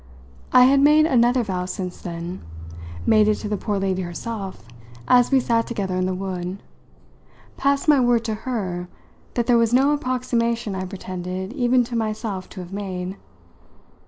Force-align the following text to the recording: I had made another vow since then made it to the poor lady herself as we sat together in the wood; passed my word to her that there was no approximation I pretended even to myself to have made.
I 0.51 0.63
had 0.63 0.79
made 0.79 1.05
another 1.05 1.43
vow 1.43 1.65
since 1.65 2.01
then 2.01 2.41
made 3.05 3.27
it 3.27 3.35
to 3.35 3.47
the 3.47 3.55
poor 3.55 3.77
lady 3.77 4.01
herself 4.01 4.65
as 5.07 5.29
we 5.29 5.39
sat 5.39 5.67
together 5.67 5.95
in 5.95 6.07
the 6.07 6.13
wood; 6.15 6.63
passed 7.55 7.87
my 7.87 7.99
word 7.99 8.23
to 8.25 8.33
her 8.49 8.87
that 9.35 9.45
there 9.45 9.59
was 9.59 9.75
no 9.75 9.91
approximation 9.91 10.73
I 10.73 10.85
pretended 10.87 11.53
even 11.53 11.83
to 11.83 11.95
myself 11.95 12.49
to 12.49 12.61
have 12.61 12.73
made. 12.73 13.15